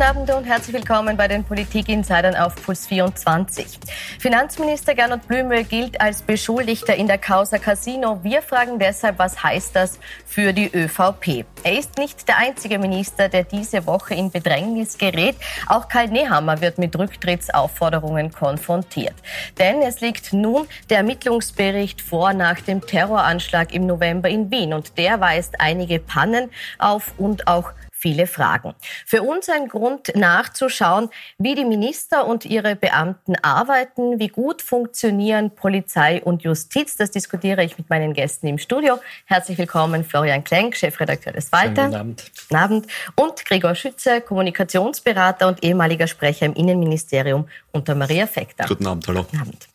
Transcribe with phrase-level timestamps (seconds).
[0.00, 3.78] Guten Abend und herzlich willkommen bei den Politik-Insidern auf Puls 24.
[4.18, 8.18] Finanzminister Gernot Blümel gilt als Beschuldigter in der Causa Casino.
[8.22, 11.44] Wir fragen deshalb, was heißt das für die ÖVP?
[11.64, 15.36] Er ist nicht der einzige Minister, der diese Woche in Bedrängnis gerät.
[15.66, 19.16] Auch Karl Nehammer wird mit Rücktrittsaufforderungen konfrontiert.
[19.58, 24.96] Denn es liegt nun der Ermittlungsbericht vor nach dem Terroranschlag im November in Wien und
[24.96, 28.74] der weist einige Pannen auf und auch viele Fragen.
[29.06, 35.54] Für uns ein Grund nachzuschauen, wie die Minister und ihre Beamten arbeiten, wie gut funktionieren
[35.54, 36.96] Polizei und Justiz.
[36.96, 38.98] Das diskutiere ich mit meinen Gästen im Studio.
[39.26, 41.86] Herzlich willkommen Florian Klenk, Chefredakteur des Walter.
[41.86, 42.24] Guten Abend.
[42.40, 42.86] Guten Abend.
[43.16, 48.64] Und Gregor Schütze, Kommunikationsberater und ehemaliger Sprecher im Innenministerium unter Maria Fekter.
[48.66, 49.22] Guten Abend, hallo.
[49.24, 49.69] Guten Abend.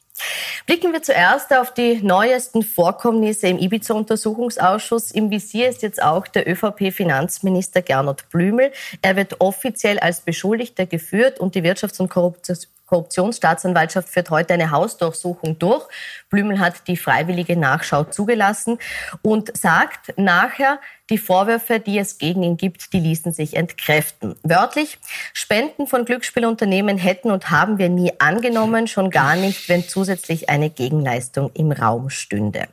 [0.65, 5.11] Blicken wir zuerst auf die neuesten Vorkommnisse im Ibiza-Untersuchungsausschuss.
[5.11, 8.71] Im Visier ist jetzt auch der ÖVP-Finanzminister Gernot Blümel.
[9.01, 14.71] Er wird offiziell als Beschuldigter geführt und die Wirtschafts- und Korruptions Korruptionsstaatsanwaltschaft führt heute eine
[14.71, 15.85] Hausdurchsuchung durch.
[16.29, 18.79] Blümel hat die freiwillige Nachschau zugelassen
[19.21, 24.35] und sagt nachher, die Vorwürfe, die es gegen ihn gibt, die ließen sich entkräften.
[24.43, 24.97] Wörtlich,
[25.33, 30.69] Spenden von Glücksspielunternehmen hätten und haben wir nie angenommen, schon gar nicht, wenn zusätzlich eine
[30.69, 32.67] Gegenleistung im Raum stünde.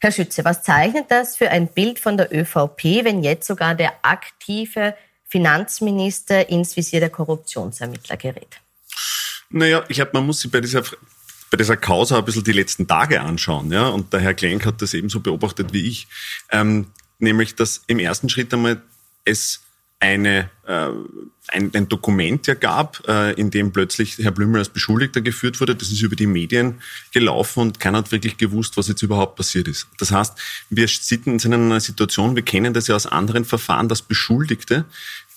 [0.00, 3.92] Herr Schütze, was zeichnet das für ein Bild von der ÖVP, wenn jetzt sogar der
[4.02, 4.96] aktive
[5.28, 8.60] Finanzminister ins Visier der Korruptionsermittler gerät?
[9.50, 10.82] Naja, ich glaube, man muss sich bei dieser,
[11.50, 13.70] bei dieser Causa ein bisschen die letzten Tage anschauen.
[13.70, 13.88] Ja?
[13.88, 16.08] Und der Herr Klenk hat das ebenso beobachtet wie ich.
[16.50, 16.86] Ähm,
[17.18, 18.82] nämlich, dass im ersten Schritt einmal
[19.24, 19.60] es
[20.02, 20.88] eine, äh,
[21.48, 25.76] ein, ein Dokument ja gab, äh, in dem plötzlich Herr Blümel als Beschuldigter geführt wurde.
[25.76, 26.80] Das ist über die Medien
[27.12, 29.86] gelaufen und keiner hat wirklich gewusst, was jetzt überhaupt passiert ist.
[29.98, 30.34] Das heißt,
[30.70, 34.86] wir sitzen in einer Situation, wir kennen das ja aus anderen Verfahren, dass Beschuldigte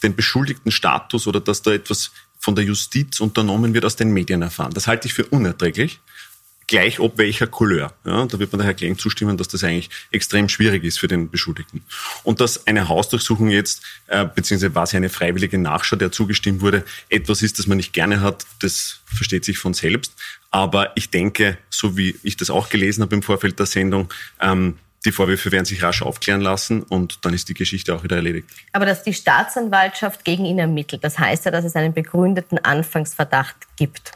[0.01, 2.11] den beschuldigten Status oder dass da etwas
[2.45, 4.71] von der Justiz unternommen wird, aus den Medien erfahren.
[4.71, 5.99] Das halte ich für unerträglich
[6.67, 7.93] gleich ob welcher Couleur.
[8.05, 11.07] Ja, da wird man der Herr Klenk zustimmen, dass das eigentlich extrem schwierig ist für
[11.07, 11.83] den Beschuldigten.
[12.23, 16.83] Und dass eine Hausdurchsuchung jetzt, äh, beziehungsweise war ja eine freiwillige Nachschau, der zugestimmt wurde,
[17.09, 20.13] etwas ist, das man nicht gerne hat, das versteht sich von selbst.
[20.49, 24.11] Aber ich denke, so wie ich das auch gelesen habe im Vorfeld der Sendung,
[24.41, 28.15] ähm, die Vorwürfe werden sich rasch aufklären lassen und dann ist die Geschichte auch wieder
[28.15, 28.47] erledigt.
[28.73, 33.55] Aber dass die Staatsanwaltschaft gegen ihn ermittelt, das heißt ja, dass es einen begründeten Anfangsverdacht
[33.77, 34.11] gibt.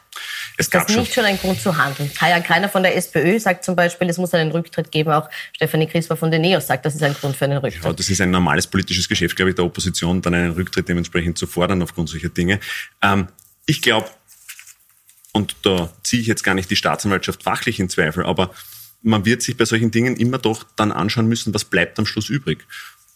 [0.57, 2.11] Es ist das nicht schon ein Grund zu handeln?
[2.19, 5.11] Hayan Kreiner von der SPÖ sagt zum Beispiel, es muss einen Rücktritt geben.
[5.11, 7.85] Auch Stefanie Crisper von den NEOS sagt, das ist ein Grund für einen Rücktritt.
[7.85, 11.37] Ja, das ist ein normales politisches Geschäft, glaube ich, der Opposition, dann einen Rücktritt dementsprechend
[11.37, 12.59] zu fordern aufgrund solcher Dinge.
[13.01, 13.29] Ähm,
[13.65, 14.09] ich glaube,
[15.31, 18.51] und da ziehe ich jetzt gar nicht die Staatsanwaltschaft fachlich in Zweifel, aber
[19.01, 22.29] man wird sich bei solchen Dingen immer doch dann anschauen müssen, was bleibt am Schluss
[22.29, 22.65] übrig.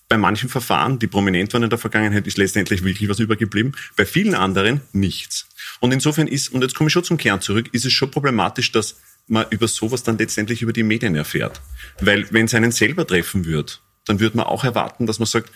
[0.09, 3.75] Bei manchen Verfahren, die prominent waren in der Vergangenheit, ist letztendlich wirklich was übergeblieben.
[3.95, 5.47] Bei vielen anderen nichts.
[5.79, 8.71] Und insofern ist, und jetzt komme ich schon zum Kern zurück, ist es schon problematisch,
[8.71, 11.61] dass man über sowas dann letztendlich über die Medien erfährt.
[11.99, 13.73] Weil wenn es einen selber treffen würde,
[14.05, 15.51] dann würde man auch erwarten, dass man sagt,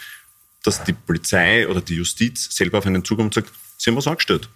[0.64, 4.08] dass die Polizei oder die Justiz selber auf einen zukommt und sagt, sie haben was
[4.08, 4.50] angestellt.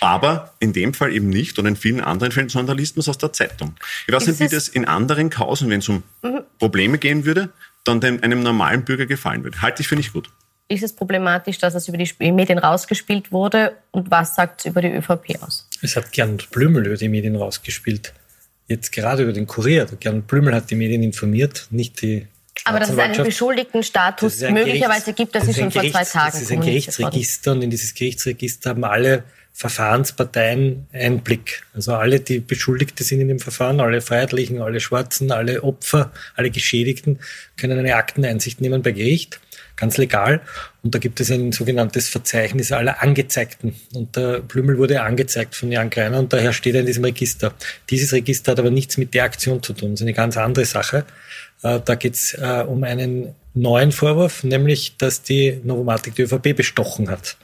[0.00, 3.00] Aber in dem Fall eben nicht und in vielen anderen Fällen, sondern da liest man
[3.00, 3.74] es aus der Zeitung.
[4.06, 6.40] Ich weiß nicht, wie das in anderen Kausen, wenn es um mhm.
[6.58, 7.50] Probleme gehen würde,
[7.84, 9.62] dann dem, einem normalen Bürger gefallen würde.
[9.62, 10.30] Halte ich für nicht gut.
[10.68, 13.76] Ist es problematisch, dass es über die Medien rausgespielt wurde?
[13.90, 15.68] Und was sagt es über die ÖVP aus?
[15.82, 18.12] Es hat Gernot Blümel über die Medien rausgespielt.
[18.68, 19.86] Jetzt gerade über den Kurier.
[19.98, 22.28] Gernot Blümel hat die Medien informiert, nicht die
[22.64, 26.32] aber dass es einen Beschuldigtenstatus möglicherweise gibt, das, das ist schon vor zwei Tagen.
[26.32, 29.24] Das ist ein Gerichtsregister und in dieses Gerichtsregister haben alle
[29.60, 31.64] Verfahrensparteien Einblick.
[31.74, 36.48] Also alle, die Beschuldigte sind in dem Verfahren, alle Freiheitlichen, alle Schwarzen, alle Opfer, alle
[36.48, 37.18] Geschädigten
[37.58, 39.38] können eine Akteneinsicht nehmen bei Gericht,
[39.76, 40.40] ganz legal.
[40.82, 43.74] Und da gibt es ein sogenanntes Verzeichnis aller Angezeigten.
[43.92, 47.52] Und der Blümel wurde angezeigt von Jan Greiner und daher steht er in diesem Register.
[47.90, 49.90] Dieses Register hat aber nichts mit der Aktion zu tun.
[49.90, 51.04] Das ist eine ganz andere Sache.
[51.62, 56.56] Äh, da geht es äh, um einen neuen Vorwurf, nämlich, dass die Novomatic die ÖVP
[56.56, 57.36] bestochen hat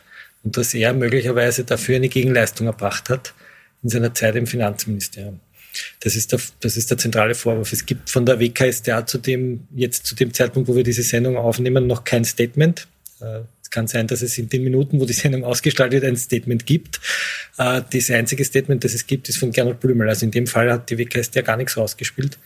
[0.47, 3.35] und dass er möglicherweise dafür eine Gegenleistung erbracht hat
[3.83, 5.41] in seiner Zeit im Finanzministerium.
[5.99, 7.73] Das ist der, das ist der zentrale Vorwurf.
[7.73, 11.37] Es gibt von der WKStA zu dem, jetzt zu dem Zeitpunkt, wo wir diese Sendung
[11.37, 12.87] aufnehmen, noch kein Statement.
[13.21, 16.17] Äh, es kann sein, dass es in den Minuten, wo die Sendung ausgestaltet wird, ein
[16.17, 17.01] Statement gibt.
[17.59, 20.09] Äh, das einzige Statement, das es gibt, ist von Gernot Blümel.
[20.09, 22.39] Also in dem Fall hat die WKStA gar nichts rausgespielt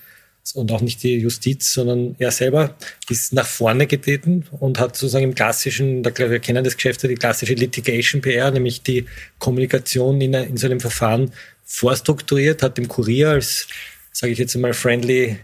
[0.54, 2.76] und auch nicht die Justiz, sondern er selber
[3.08, 7.14] ist nach vorne getreten und hat sozusagen im klassischen, da wir kennen das Geschäft, die
[7.14, 9.06] klassische Litigation PR, nämlich die
[9.38, 11.32] Kommunikation in, in so einem Verfahren
[11.64, 13.68] vorstrukturiert, hat dem Kurier als,
[14.12, 15.38] sage ich jetzt einmal, friendly,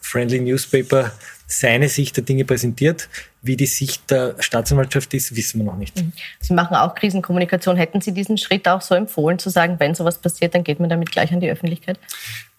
[0.00, 1.12] friendly Newspaper
[1.46, 3.08] seine Sicht der Dinge präsentiert.
[3.48, 5.96] Wie die Sicht der Staatsanwaltschaft ist, wissen wir noch nicht.
[5.96, 6.12] Mhm.
[6.38, 7.76] Sie machen auch Krisenkommunikation.
[7.76, 10.90] Hätten Sie diesen Schritt auch so empfohlen, zu sagen, wenn sowas passiert, dann geht man
[10.90, 11.98] damit gleich an die Öffentlichkeit?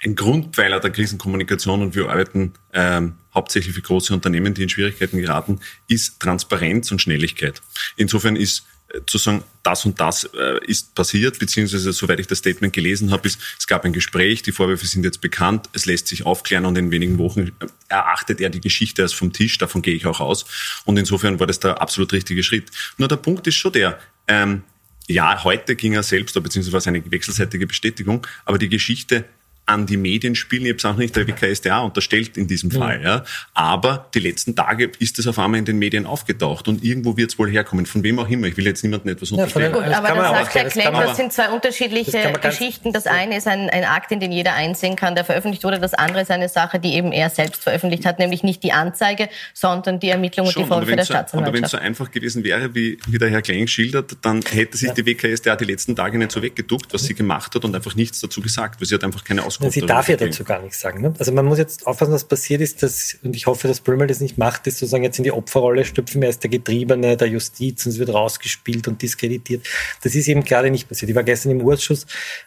[0.03, 5.19] Ein Grundpfeiler der Krisenkommunikation, und wir arbeiten ähm, hauptsächlich für große Unternehmen, die in Schwierigkeiten
[5.19, 7.61] geraten, ist Transparenz und Schnelligkeit.
[7.95, 8.65] Insofern ist
[9.05, 13.27] zu sagen, das und das äh, ist passiert, beziehungsweise soweit ich das Statement gelesen habe,
[13.27, 16.77] ist, es gab ein Gespräch, die Vorwürfe sind jetzt bekannt, es lässt sich aufklären und
[16.77, 17.51] in wenigen Wochen
[17.87, 20.45] erachtet er die Geschichte als vom Tisch, davon gehe ich auch aus.
[20.85, 22.71] Und insofern war das der absolut richtige Schritt.
[22.97, 24.63] Nur der Punkt ist schon der, ähm,
[25.07, 29.25] ja, heute ging er selbst, beziehungsweise war es eine wechselseitige Bestätigung, aber die Geschichte
[29.69, 30.63] an die Medien spielen.
[30.63, 33.01] Ich habe es auch nicht der WKSDA unterstellt in diesem Fall.
[33.03, 33.23] Ja.
[33.53, 37.31] Aber die letzten Tage ist es auf einmal in den Medien aufgetaucht und irgendwo wird
[37.31, 38.47] es wohl herkommen, von wem auch immer.
[38.47, 39.71] Ich will jetzt niemandem etwas unterstellen.
[39.71, 42.93] Ja, gut, aber dann sagt Herr Klenk, das, das sind zwei unterschiedliche das Geschichten.
[42.93, 45.79] Das eine ist ein, ein Akt, in den jeder einsehen kann, der veröffentlicht wurde.
[45.79, 49.29] Das andere ist eine Sache, die eben er selbst veröffentlicht hat, nämlich nicht die Anzeige,
[49.53, 51.47] sondern die Ermittlung und die Vorwürfe der so, Staatsanwaltschaft.
[51.47, 54.77] Aber wenn es so einfach gewesen wäre, wie, wie der Herr Klenk schildert, dann hätte
[54.77, 54.93] sich ja.
[54.95, 58.19] die WKSDA die letzten Tage nicht so weggeduckt, was sie gemacht hat und einfach nichts
[58.19, 59.58] dazu gesagt, weil sie hat einfach keine Auskunft.
[59.67, 61.01] Sie darf ja dazu gar nichts sagen.
[61.01, 61.13] Ne?
[61.19, 64.21] Also man muss jetzt aufpassen, was passiert ist, dass, und ich hoffe, dass Brümmel das
[64.21, 67.85] nicht macht, ist sozusagen jetzt in die Opferrolle stüpfen wir als der Getriebene der Justiz
[67.85, 69.67] und es wird rausgespielt und diskreditiert.
[70.01, 71.09] Das ist eben gerade nicht passiert.
[71.09, 72.05] Ich war gestern im Ausschuss,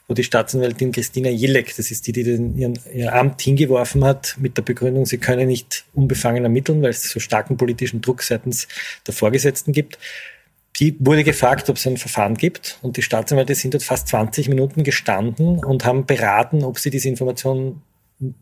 [0.09, 4.37] wo die Staatsanwältin Christina Jillek, das ist die, die den, ihren, ihr Amt hingeworfen hat,
[4.39, 8.69] mit der Begründung, sie könne nicht unbefangen ermitteln, weil es so starken politischen Druck seitens
[9.07, 9.99] der Vorgesetzten gibt.
[10.77, 14.49] Die wurde gefragt, ob es ein Verfahren gibt und die Staatsanwälte sind dort fast 20
[14.49, 17.83] Minuten gestanden und haben beraten, ob sie diese Information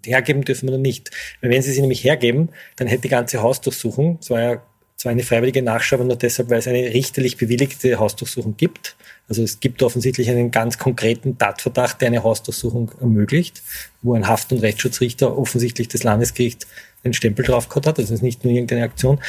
[0.05, 1.11] hergeben dürfen oder nicht.
[1.41, 4.63] Weil wenn sie sie nämlich hergeben, dann hätte die ganze Hausdurchsuchung, es war ja
[5.01, 8.97] zwar eine freiwillige Nachschau, aber nur deshalb, weil es eine richterlich bewilligte Hausdurchsuchung gibt.
[9.29, 13.63] Also es gibt offensichtlich einen ganz konkreten Tatverdacht, der eine Hausdurchsuchung ermöglicht,
[14.03, 16.67] wo ein Haft- und Rechtsschutzrichter offensichtlich das Landesgericht
[17.03, 17.99] den Stempel drauf gehabt hat.
[17.99, 19.21] Das ist nicht nur irgendeine Aktion.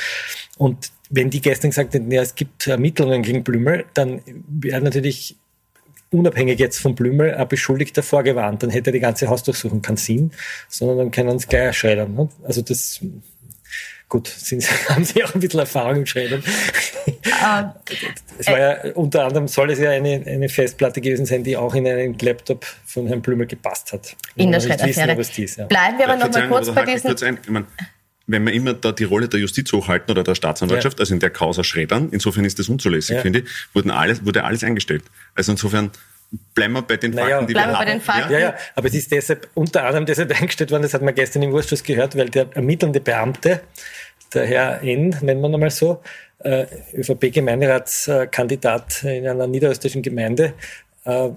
[0.58, 5.36] Und wenn die gestern gesagt hätten, ja, es gibt Ermittlungen gegen Blümel, dann wäre natürlich
[6.10, 8.64] unabhängig jetzt vom Blümel ein Beschuldigter vorgewarnt.
[8.64, 10.32] Dann hätte die ganze Hausdurchsuchung keinen Sinn,
[10.68, 12.14] sondern dann können sie gleich schreddern.
[12.14, 12.30] Ne?
[12.44, 13.02] Also das,
[14.10, 16.44] gut, sind, haben sie auch ein bisschen Erfahrung im Schreddern.
[17.08, 17.70] Uh,
[18.38, 21.74] es war ja, unter anderem soll es ja eine, eine Festplatte gewesen sein, die auch
[21.76, 24.16] in einen Laptop von Herrn Blümel gepasst hat.
[24.36, 25.22] In der Schredderaffäre.
[25.58, 25.66] Ja.
[25.66, 27.08] Bleiben wir aber noch mal kurz bei diesen...
[27.08, 27.66] Kurz ein, ich mein,
[28.32, 31.02] wenn wir immer da die Rolle der Justiz hochhalten oder der Staatsanwaltschaft, ja.
[31.02, 33.22] also in der Causa Schreddern, insofern ist das unzulässig, ja.
[33.22, 35.04] finde ich, wurden alles, wurde alles eingestellt.
[35.36, 35.92] Also insofern
[36.54, 37.86] bleiben wir bei den naja, Fakten, die bleiben wir haben.
[37.86, 38.34] Bei den Fakten.
[38.34, 41.44] Ja, ja, aber es ist deshalb unter anderem deshalb eingestellt worden, das hat man gestern
[41.44, 43.60] im Ausschuss gehört, weil der ermittelnde Beamte,
[44.34, 46.02] der Herr N., nennen wir ihn mal so,
[46.40, 50.54] äh, ÖVP-Gemeinderatskandidat in einer niederösterreichischen Gemeinde,
[51.06, 51.30] äh,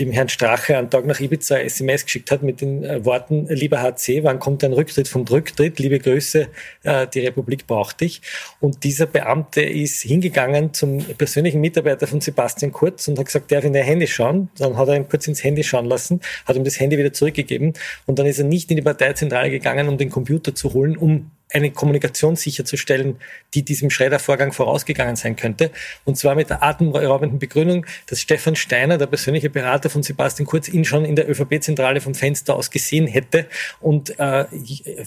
[0.00, 3.82] dem Herrn Strache einen Tag nach Ibiza SMS geschickt hat mit den äh, Worten, lieber
[3.82, 5.78] HC, wann kommt ein Rücktritt vom Rücktritt?
[5.78, 6.48] Liebe Grüße,
[6.84, 8.22] äh, die Republik braucht dich.
[8.60, 13.64] Und dieser Beamte ist hingegangen zum persönlichen Mitarbeiter von Sebastian Kurz und hat gesagt, darf
[13.64, 14.48] in der Handy schauen?
[14.58, 17.74] Dann hat er ihm kurz ins Handy schauen lassen, hat ihm das Handy wieder zurückgegeben
[18.06, 21.30] und dann ist er nicht in die Parteizentrale gegangen, um den Computer zu holen, um
[21.52, 23.16] eine Kommunikation sicherzustellen,
[23.54, 25.70] die diesem Schreddervorgang vorausgegangen sein könnte.
[26.04, 30.68] Und zwar mit der atemberaubenden Begründung, dass Stefan Steiner, der persönliche Berater von Sebastian Kurz,
[30.68, 33.46] ihn schon in der ÖVP-Zentrale vom Fenster aus gesehen hätte
[33.80, 34.44] und äh,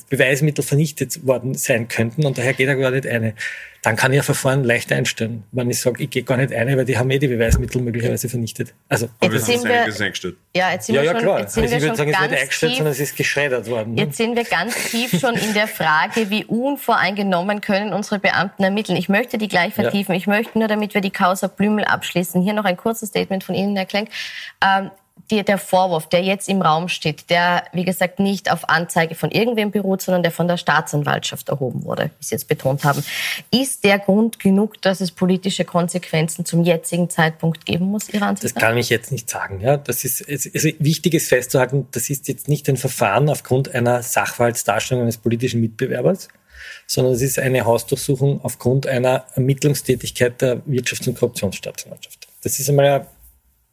[0.10, 2.26] Beweismittel vernichtet worden sein könnten.
[2.26, 3.34] Und daher geht er gar nicht eine
[3.84, 5.44] dann kann ich ein Verfahren leicht einstellen.
[5.52, 8.30] Wenn ich sage, ich gehe gar nicht ein, weil die haben eh die Beweismittel möglicherweise
[8.30, 8.74] vernichtet.
[8.88, 10.38] Also, Aber jetzt sind wir, eingestellt.
[10.56, 11.40] Ja, jetzt sind ja, wir ja, schon, klar.
[11.42, 13.70] Jetzt sind also wir ich würde sagen, es wird eingestellt, tief, sondern es ist geschreddert
[13.70, 13.96] worden.
[13.96, 14.02] Ne?
[14.04, 18.98] Jetzt sind wir ganz tief schon in der Frage, wie unvoreingenommen können unsere Beamten ermitteln.
[18.98, 20.13] Ich möchte die gleich vertiefen.
[20.13, 20.18] Ja.
[20.18, 23.54] Ich möchte nur, damit wir die Causa Blümel abschließen, hier noch ein kurzes Statement von
[23.54, 24.08] Ihnen, Herr Klenk.
[24.63, 24.92] Ähm,
[25.32, 29.32] die, der Vorwurf, der jetzt im Raum steht, der, wie gesagt, nicht auf Anzeige von
[29.32, 33.03] irgendwem beruht, sondern der von der Staatsanwaltschaft erhoben wurde, wie Sie jetzt betont haben,
[33.51, 38.55] ist der Grund genug, dass es politische Konsequenzen zum jetzigen Zeitpunkt geben muss, Ihrer Ansicht
[38.55, 39.62] Das kann ich jetzt nicht sagen.
[39.62, 44.03] Ja, das ist, also wichtig ist festzuhalten, das ist jetzt nicht ein Verfahren aufgrund einer
[44.03, 46.27] Sachverhaltsdarstellung eines politischen Mitbewerbers,
[46.86, 52.27] sondern es ist eine Hausdurchsuchung aufgrund einer Ermittlungstätigkeit der Wirtschafts- und Korruptionsstaatsanwaltschaft.
[52.41, 53.08] Das ist einmal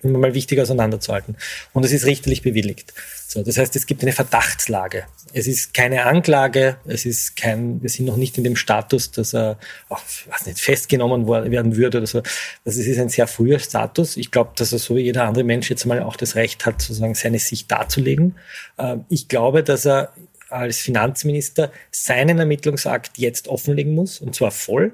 [0.02, 1.36] mal wichtig auseinanderzuhalten.
[1.72, 2.92] Und es ist richterlich bewilligt.
[3.28, 5.04] So, das heißt, es gibt eine Verdachtslage.
[5.32, 9.34] Es ist keine Anklage, es ist kein, wir sind noch nicht in dem Status, dass
[9.34, 12.18] er auch, was nicht, festgenommen werden würde oder so.
[12.64, 14.16] Also es ist ein sehr früher Status.
[14.16, 16.82] Ich glaube, dass er so wie jeder andere Mensch jetzt mal auch das Recht hat,
[16.82, 18.36] sozusagen seine Sicht darzulegen.
[18.78, 20.12] Ähm, ich glaube, dass er
[20.48, 24.92] als Finanzminister seinen Ermittlungsakt jetzt offenlegen muss, und zwar voll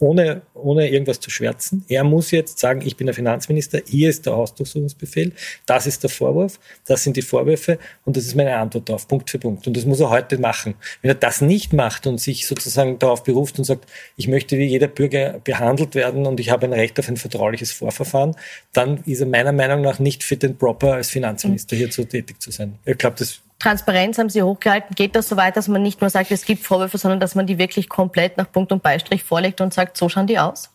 [0.00, 1.84] ohne, ohne irgendwas zu schwärzen.
[1.88, 5.32] Er muss jetzt sagen, ich bin der Finanzminister, hier ist der Hausdurchsuchungsbefehl,
[5.66, 9.30] das ist der Vorwurf, das sind die Vorwürfe und das ist meine Antwort darauf, Punkt
[9.30, 9.66] für Punkt.
[9.66, 10.74] Und das muss er heute machen.
[11.02, 14.64] Wenn er das nicht macht und sich sozusagen darauf beruft und sagt, ich möchte wie
[14.64, 18.34] jeder Bürger behandelt werden und ich habe ein Recht auf ein vertrauliches Vorverfahren,
[18.72, 22.40] dann ist er meiner Meinung nach nicht fit and proper als Finanzminister hier zu tätig
[22.40, 22.78] zu sein.
[22.86, 24.96] Ich glaube, das Transparenz haben Sie hochgehalten.
[24.96, 27.46] Geht das so weit, dass man nicht nur sagt, es gibt Vorwürfe, sondern dass man
[27.46, 30.70] die wirklich komplett nach Punkt und Beistrich vorlegt und sagt, so schauen die aus?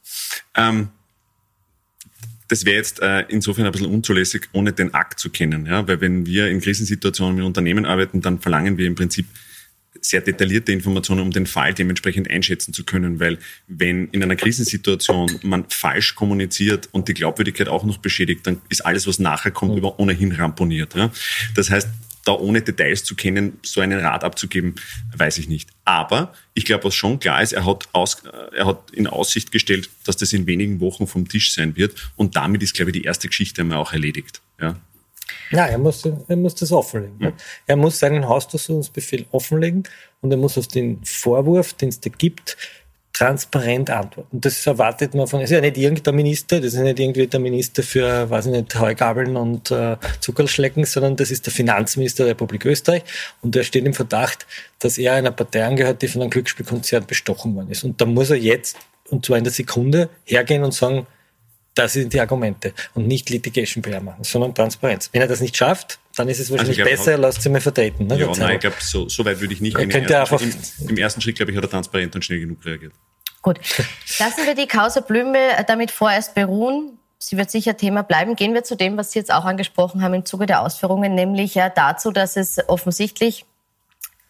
[0.55, 0.89] Ähm,
[2.47, 5.65] das wäre jetzt äh, insofern ein bisschen unzulässig, ohne den Akt zu kennen.
[5.65, 5.87] Ja?
[5.87, 9.25] Weil wenn wir in Krisensituationen mit Unternehmen arbeiten, dann verlangen wir im Prinzip
[9.99, 15.39] sehr detaillierte Informationen, um den Fall dementsprechend einschätzen zu können, weil wenn in einer Krisensituation
[15.41, 19.75] man falsch kommuniziert und die Glaubwürdigkeit auch noch beschädigt, dann ist alles, was nachher kommt,
[19.75, 19.89] mhm.
[19.97, 20.93] ohnehin ramponiert.
[20.93, 21.11] Ja?
[21.55, 21.87] Das heißt,
[22.25, 24.75] da ohne Details zu kennen, so einen Rat abzugeben,
[25.15, 25.69] weiß ich nicht.
[25.85, 29.51] Aber ich glaube, was schon klar ist, er hat, aus, äh, er hat in Aussicht
[29.51, 32.11] gestellt, dass das in wenigen Wochen vom Tisch sein wird.
[32.15, 34.41] Und damit ist, glaube ich, die erste Geschichte einmal auch erledigt.
[34.59, 34.75] Ja.
[35.51, 37.17] Ja, er muss, er muss das offenlegen.
[37.19, 37.33] Ja.
[37.67, 39.83] Er muss seinen Hausdurchsuchungsbefehl offenlegen
[40.21, 42.57] und er muss auf den Vorwurf, den es da gibt,
[43.15, 44.41] transparent antworten.
[44.41, 47.39] Das erwartet man von, es ist ja nicht irgendein Minister, das ist nicht irgendwie der
[47.39, 52.31] Minister für, weiß ich nicht, Heugabeln und äh, Zuckerschlecken, sondern das ist der Finanzminister der
[52.31, 53.03] Republik Österreich
[53.41, 54.45] und der steht im Verdacht,
[54.79, 57.85] dass er einer Partei angehört, die von einem Glücksspielkonzern bestochen worden ist.
[57.85, 58.75] Und da muss er jetzt,
[59.09, 61.07] und zwar in der Sekunde, hergehen und sagen,
[61.73, 65.09] das sind die Argumente und nicht Litigation PR machen, sondern Transparenz.
[65.13, 67.61] Wenn er das nicht schafft, dann ist es wahrscheinlich also besser, er lässt sie mal
[67.61, 68.07] vertreten.
[68.07, 69.89] Ne, ja, nein, ich glaube, so, so weit würde ich nicht gehen.
[69.89, 72.93] Im, ersten, im, Im ersten Schritt, glaube ich, hat er transparent und schnell genug reagiert.
[73.41, 73.59] Gut.
[74.19, 76.97] Lassen wir die Causa Blümel damit vorerst beruhen.
[77.19, 78.35] Sie wird sicher Thema bleiben.
[78.35, 81.55] Gehen wir zu dem, was Sie jetzt auch angesprochen haben im Zuge der Ausführungen, nämlich
[81.55, 83.45] ja dazu, dass es offensichtlich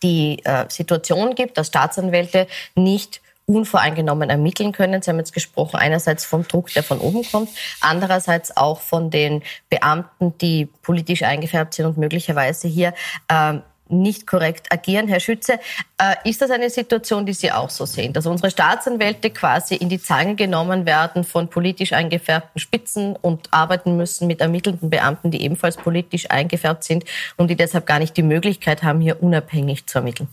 [0.03, 5.01] die äh, Situation gibt, dass Staatsanwälte nicht unvoreingenommen ermitteln können.
[5.01, 7.49] Sie haben jetzt gesprochen, einerseits vom Druck, der von oben kommt,
[7.79, 12.93] andererseits auch von den Beamten, die politisch eingefärbt sind und möglicherweise hier
[13.27, 15.07] äh, nicht korrekt agieren.
[15.07, 15.59] Herr Schütze,
[15.99, 19.89] äh, ist das eine Situation, die Sie auch so sehen, dass unsere Staatsanwälte quasi in
[19.89, 25.43] die Zange genommen werden von politisch eingefärbten Spitzen und arbeiten müssen mit ermittelnden Beamten, die
[25.43, 27.05] ebenfalls politisch eingefärbt sind
[27.37, 30.29] und die deshalb gar nicht die Möglichkeit haben, hier unabhängig zu ermitteln?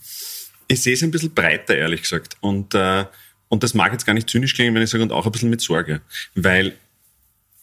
[0.67, 2.37] Ich sehe es ein bisschen breiter, ehrlich gesagt.
[2.41, 3.05] Und, äh,
[3.49, 5.49] und das mag jetzt gar nicht zynisch klingen, wenn ich sage, und auch ein bisschen
[5.49, 6.01] mit Sorge.
[6.35, 6.75] Weil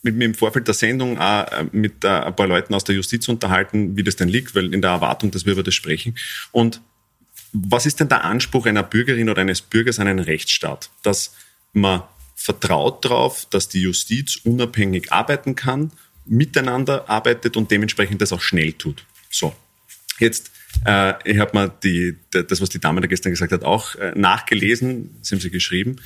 [0.03, 2.95] mit mir im Vorfeld der Sendung auch äh, mit äh, ein paar Leuten aus der
[2.95, 6.17] Justiz unterhalten, wie das denn liegt, weil in der Erwartung, dass wir über das sprechen.
[6.53, 6.81] Und
[7.53, 10.91] was ist denn der Anspruch einer Bürgerin oder eines Bürgers an einen Rechtsstaat?
[11.03, 11.35] Dass
[11.73, 12.03] man
[12.35, 15.93] vertraut darauf, dass die Justiz unabhängig arbeiten kann,
[16.25, 19.05] miteinander arbeitet und dementsprechend das auch schnell tut.
[19.31, 19.55] So.
[20.19, 20.51] Jetzt
[20.85, 24.13] äh, ich habe mal die, das, was die Dame da gestern gesagt hat, auch äh,
[24.15, 25.97] nachgelesen, das haben sie geschrieben.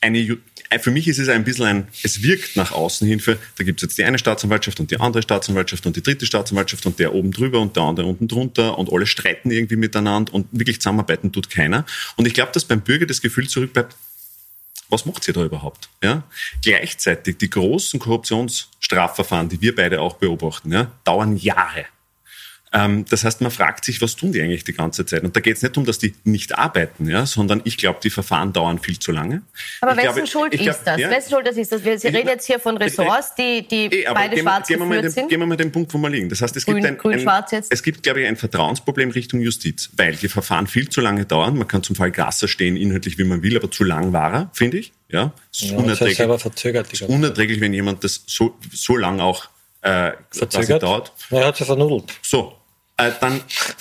[0.00, 0.38] Eine,
[0.70, 3.64] äh, für mich ist es ein bisschen ein, es wirkt nach außen hin für, da
[3.64, 6.98] gibt es jetzt die eine Staatsanwaltschaft und die andere Staatsanwaltschaft und die dritte Staatsanwaltschaft und
[6.98, 10.80] der oben drüber und der andere unten drunter und alle streiten irgendwie miteinander und wirklich
[10.80, 11.84] zusammenarbeiten tut keiner.
[12.16, 13.96] Und ich glaube, dass beim Bürger das Gefühl zurückbleibt,
[14.88, 15.88] was macht sie da überhaupt?
[16.02, 16.24] Ja?
[16.62, 21.86] Gleichzeitig die großen Korruptionsstrafverfahren, die wir beide auch beobachten, ja, dauern Jahre.
[22.72, 25.24] Ähm, das heißt, man fragt sich, was tun die eigentlich die ganze Zeit?
[25.24, 28.10] Und da geht es nicht um, dass die nicht arbeiten, ja, sondern ich glaube, die
[28.10, 29.42] Verfahren dauern viel zu lange.
[29.80, 31.00] Aber wessen glaube, Schuld glaub, ist das?
[31.00, 31.82] Ja, wessen Schuld das ist das?
[31.82, 35.04] Sie ich, reden jetzt hier von Ressorts, die, die eh, beide gehen, schwarz gehen geführt
[35.04, 35.28] den, sind.
[35.28, 36.28] Gehen wir mal den Punkt, wo wir liegen.
[36.28, 37.72] Das heißt, es grün, gibt ein, grün, ein jetzt.
[37.72, 41.58] es gibt, glaube ich, ein Vertrauensproblem Richtung Justiz, weil die Verfahren viel zu lange dauern.
[41.58, 44.50] Man kann zum Fall Gasser stehen, inhaltlich wie man will, aber zu lang war er,
[44.52, 44.92] finde ich.
[45.08, 46.18] Ja, es ist ja, unerträglich.
[46.18, 49.48] Das verzögert, ist unerträglich, wenn jemand das so, so lang auch
[49.82, 50.84] äh, verzögert.
[50.84, 51.12] dauert.
[51.30, 52.12] er hat sich vernudelt.
[52.22, 52.59] So,
[53.08, 53.40] äh, dann,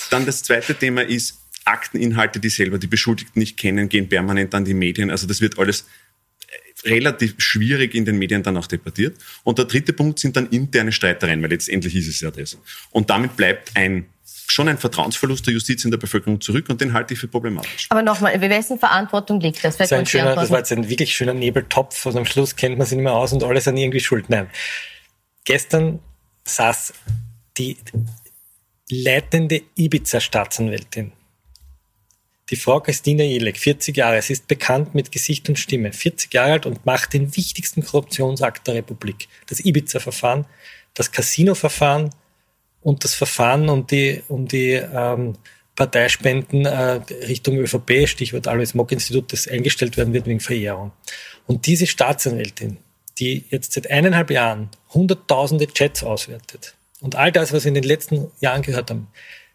[0.09, 4.65] dann das zweite Thema ist Akteninhalte, die selber die Beschuldigten nicht kennen, gehen permanent an
[4.65, 5.11] die Medien.
[5.11, 5.85] Also das wird alles
[6.83, 9.17] äh, relativ schwierig in den Medien dann auch debattiert.
[9.43, 12.57] Und der dritte Punkt sind dann interne Streitereien, weil letztendlich ist es ja das.
[12.91, 14.05] Und damit bleibt ein
[14.51, 17.87] schon ein Vertrauensverlust der Justiz in der Bevölkerung zurück und den halte ich für problematisch.
[17.89, 19.77] Aber nochmal, wessen Verantwortung liegt das?
[19.77, 22.87] Das, ein schöner, das war jetzt ein wirklich schöner Nebeltopf und am Schluss kennt man
[22.87, 24.29] sich nicht mehr aus und alle sind irgendwie schuld.
[24.29, 24.49] Nein.
[25.45, 25.99] Gestern
[26.45, 26.93] saß
[27.57, 27.77] die
[28.89, 31.11] leitende Ibiza-Staatsanwältin.
[32.49, 36.53] Die Frau Christina Jelek, 40 Jahre, sie ist bekannt mit Gesicht und Stimme, 40 Jahre
[36.53, 39.27] alt und macht den wichtigsten Korruptionsakt der Republik.
[39.47, 40.45] Das Ibiza-Verfahren,
[40.95, 42.09] das Casino-Verfahren
[42.81, 45.37] und das Verfahren um die, um die ähm,
[45.75, 50.91] Parteispenden äh, Richtung ÖVP, Stichwort Alois Mock-Institut, das eingestellt werden wird wegen Verehrung.
[51.45, 52.77] Und diese Staatsanwältin,
[53.19, 57.83] die jetzt seit eineinhalb Jahren hunderttausende Chats auswertet, und all das, was wir in den
[57.83, 59.07] letzten Jahren gehört haben,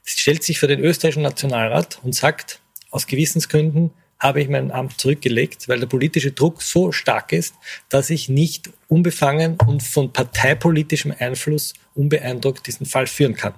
[0.05, 2.61] stellt sich für den österreichischen Nationalrat und sagt,
[2.91, 7.55] aus Gewissensgründen habe ich mein Amt zurückgelegt, weil der politische Druck so stark ist,
[7.89, 13.55] dass ich nicht unbefangen und von parteipolitischem Einfluss unbeeindruckt diesen Fall führen kann.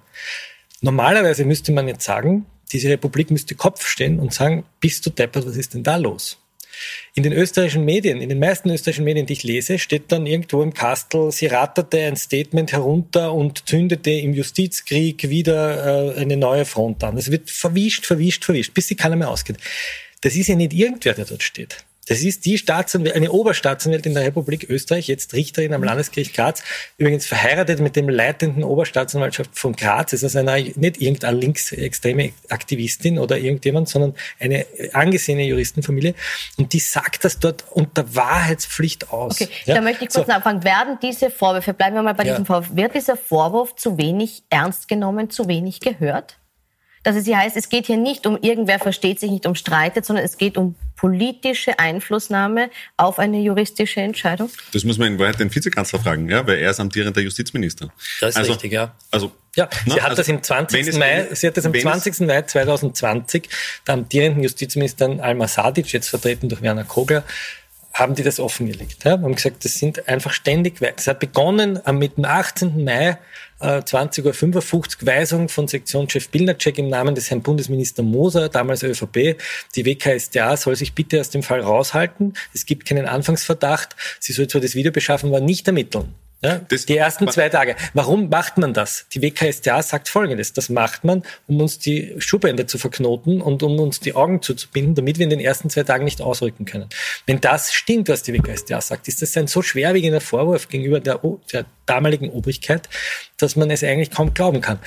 [0.80, 5.46] Normalerweise müsste man jetzt sagen, diese Republik müsste Kopf stehen und sagen, bist du deppert,
[5.46, 6.38] was ist denn da los?
[7.14, 10.62] In den österreichischen Medien, in den meisten österreichischen Medien, die ich lese, steht dann irgendwo
[10.62, 16.64] im Kastel, sie ratterte ein Statement herunter und zündete im Justizkrieg wieder äh, eine neue
[16.64, 17.16] Front an.
[17.16, 19.56] Es wird verwischt, verwischt, verwischt, bis sich keiner mehr ausgeht.
[20.20, 21.84] Das ist ja nicht irgendwer, der dort steht.
[22.06, 26.62] Das ist die Staatsanwältin, eine Oberstaatsanwältin der Republik Österreich, jetzt Richterin am Landesgericht Graz,
[26.98, 30.12] übrigens verheiratet mit dem leitenden Oberstaatsanwaltschaft von Graz.
[30.12, 36.14] Es ist also eine, nicht irgendeine linksextreme Aktivistin oder irgendjemand, sondern eine angesehene Juristenfamilie.
[36.56, 39.40] Und die sagt das dort unter Wahrheitspflicht aus.
[39.40, 39.74] Okay, ja?
[39.74, 40.32] da möchte ich kurz so.
[40.32, 40.64] nachfragen.
[40.64, 42.32] Werden diese Vorwürfe, bleiben wir mal bei ja.
[42.32, 46.38] diesem Vorwurf, wird dieser Vorwurf zu wenig ernst genommen, zu wenig gehört?
[47.06, 50.04] Dass es hier heißt, es geht hier nicht um irgendwer versteht sich nicht um streitet,
[50.04, 54.50] sondern es geht um politische Einflussnahme auf eine juristische Entscheidung?
[54.72, 57.92] Das muss man in Wahrheit den Vizekanzler fragen, ja, weil er ist amtierender Justizminister.
[58.20, 58.96] Das ist also, richtig, ja.
[59.12, 60.96] Also ja, sie na, hat also, das im 20.
[60.96, 62.26] Mai, sie hat das am 20.
[62.26, 63.48] Mai 2020
[63.86, 67.22] der amtierenden Justizministerin Alma Sadic, jetzt vertreten durch Werner Kogler,
[67.92, 69.04] haben die das offengelegt.
[69.04, 69.12] Ja?
[69.12, 72.82] Haben gesagt, das sind einfach ständig, es hat begonnen mit dem 18.
[72.82, 73.18] Mai
[73.60, 79.36] äh, 20.55 Uhr Weisung von Sektionschef Bilnacek im Namen des Herrn Bundesminister Moser, damals ÖVP.
[79.74, 82.34] Die WKStA soll sich bitte aus dem Fall raushalten.
[82.54, 83.96] Es gibt keinen Anfangsverdacht.
[84.20, 86.14] Sie soll zwar das Video beschaffen, aber nicht ermitteln.
[86.42, 87.76] Ja, die ersten zwei Tage.
[87.94, 89.06] Warum macht man das?
[89.14, 90.52] Die WKStA sagt Folgendes.
[90.52, 94.94] Das macht man, um uns die Schuhbänder zu verknoten und um uns die Augen zuzubinden,
[94.94, 96.90] damit wir in den ersten zwei Tagen nicht ausrücken können.
[97.24, 101.20] Wenn das stimmt, was die WKStA sagt, ist das ein so schwerwiegender Vorwurf gegenüber der,
[101.52, 102.88] der damaligen Obrigkeit,
[103.38, 104.78] dass man es eigentlich kaum glauben kann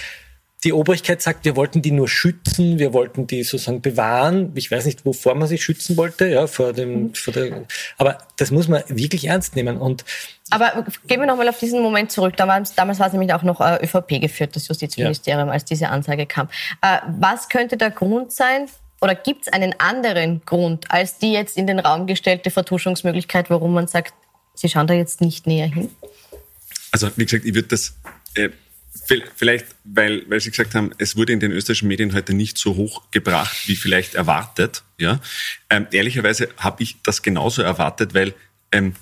[0.64, 4.52] die Obrigkeit sagt, wir wollten die nur schützen, wir wollten die sozusagen bewahren.
[4.56, 7.16] Ich weiß nicht, wovor man sie schützen wollte, ja, vor dem, mhm.
[7.16, 7.66] vor der,
[7.98, 10.04] aber das muss man wirklich ernst nehmen und
[10.52, 12.36] aber gehen wir nochmal auf diesen Moment zurück.
[12.36, 15.54] Damals, damals war es nämlich auch noch äh, ÖVP geführt, das Justizministerium, ja.
[15.54, 16.50] als diese Ansage kam.
[16.82, 18.68] Äh, was könnte der Grund sein,
[19.02, 23.74] oder gibt es einen anderen Grund als die jetzt in den Raum gestellte Vertuschungsmöglichkeit, warum
[23.74, 24.14] man sagt,
[24.56, 25.90] Sie schauen da jetzt nicht näher hin?
[26.92, 27.94] Also wie gesagt, ich würde das
[28.36, 28.50] äh,
[29.36, 32.76] Vielleicht, weil, weil Sie gesagt haben, es wurde in den österreichischen Medien heute nicht so
[32.76, 34.84] hoch gebracht, wie vielleicht erwartet.
[34.98, 35.20] Ja?
[35.70, 38.34] Ähm, ehrlicherweise habe ich das genauso erwartet, weil,
[38.72, 38.94] ähm,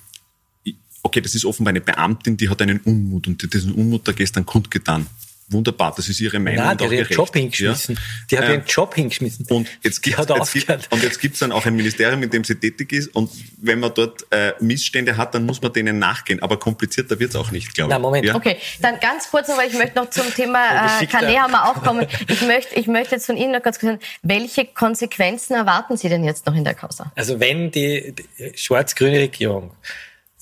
[1.03, 4.45] okay, das ist offenbar eine Beamtin, die hat einen Unmut und diesen Unmut da gestern
[4.45, 5.07] kundgetan
[5.49, 6.65] wunderbar, das ist ihre Meinung.
[6.65, 7.95] Nein, die hat ihren Job hingeschmissen.
[7.95, 8.01] Ja?
[8.29, 9.45] Die hat ähm, ihren Job hingeschmissen.
[9.49, 13.15] Und jetzt gibt es gibt, dann auch ein Ministerium, in dem sie tätig ist.
[13.15, 13.31] Und
[13.61, 16.41] wenn man dort äh, Missstände hat, dann muss man denen nachgehen.
[16.41, 17.95] Aber komplizierter wird es auch nicht, glaube ich.
[17.95, 18.25] Na, Moment.
[18.25, 18.35] Ja?
[18.35, 22.07] Okay, dann ganz kurz noch, weil ich möchte noch zum Thema äh, Kanehammer auch kommen.
[22.27, 26.09] Ich möchte, ich möchte jetzt von Ihnen noch ganz kurz sagen, welche Konsequenzen erwarten Sie
[26.09, 27.11] denn jetzt noch in der Causa?
[27.15, 29.71] Also wenn die, die schwarz-grüne Regierung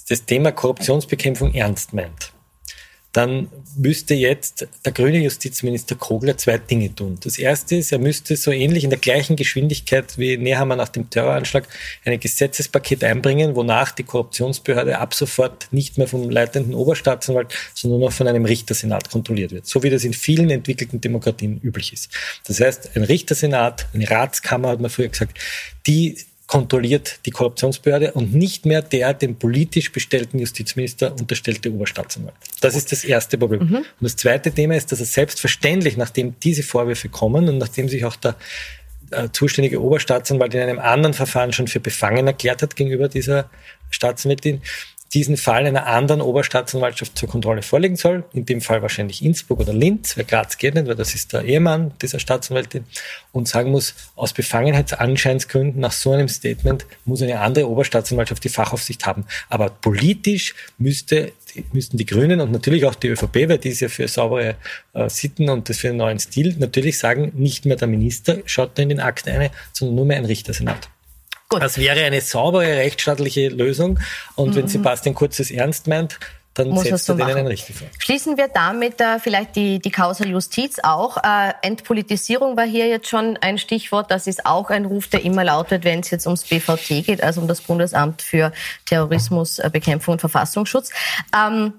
[0.08, 2.32] das Thema Korruptionsbekämpfung ernst meint,
[3.16, 3.48] dann
[3.78, 7.18] müsste jetzt der grüne Justizminister Kogler zwei Dinge tun.
[7.24, 11.10] Das erste ist, er müsste so ähnlich in der gleichen Geschwindigkeit wie Nehammer nach dem
[11.10, 11.66] Terroranschlag
[12.04, 18.12] ein Gesetzespaket einbringen, wonach die Korruptionsbehörde ab sofort nicht mehr vom leitenden Oberstaatsanwalt, sondern nur
[18.12, 19.66] von einem Richtersenat kontrolliert wird.
[19.66, 22.10] So wie das in vielen entwickelten Demokratien üblich ist.
[22.46, 25.40] Das heißt, ein Richtersenat, eine Ratskammer, hat man früher gesagt,
[25.88, 32.36] die kontrolliert die Korruptionsbehörde und nicht mehr der dem politisch bestellten Justizminister unterstellte Oberstaatsanwalt.
[32.62, 33.64] Das ist das erste Problem.
[33.64, 33.76] Mhm.
[33.76, 38.06] Und das zweite Thema ist, dass er selbstverständlich, nachdem diese Vorwürfe kommen und nachdem sich
[38.06, 38.36] auch der
[39.12, 43.50] äh, zuständige Oberstaatsanwalt in einem anderen Verfahren schon für befangen erklärt hat gegenüber dieser
[43.90, 44.62] Staatsanwältin,
[45.16, 48.26] diesen Fall einer anderen Oberstaatsanwaltschaft zur Kontrolle vorlegen soll.
[48.34, 51.44] In dem Fall wahrscheinlich Innsbruck oder Linz, weil Graz geht nicht, weil das ist der
[51.44, 52.84] Ehemann dieser Staatsanwältin.
[53.32, 59.06] Und sagen muss, aus Befangenheitsanscheinsgründen nach so einem Statement muss eine andere Oberstaatsanwaltschaft die Fachaufsicht
[59.06, 59.26] haben.
[59.50, 61.32] Aber politisch müsste,
[61.72, 64.56] müssten die Grünen und natürlich auch die ÖVP, weil die ist ja für saubere
[64.94, 68.78] äh, Sitten und das für einen neuen Stil, natürlich sagen, nicht mehr der Minister schaut
[68.80, 70.90] in den Akt eine, sondern nur mehr ein Richtersenat.
[71.50, 71.62] Gut.
[71.62, 74.00] Das wäre eine saubere rechtsstaatliche Lösung.
[74.36, 74.56] Und mhm.
[74.56, 76.20] wenn Sebastian Kurz es ernst meint,
[76.56, 77.88] dann Muss setzt er so denen einen richtig vor.
[78.00, 81.18] Schließen wir damit äh, vielleicht die, die Causa Justiz auch.
[81.18, 84.10] Äh, Entpolitisierung war hier jetzt schon ein Stichwort.
[84.10, 87.22] Das ist auch ein Ruf, der immer laut wird, wenn es jetzt ums BVT geht,
[87.22, 88.54] also um das Bundesamt für
[88.86, 90.92] Terrorismusbekämpfung und Verfassungsschutz.
[91.36, 91.74] Ähm,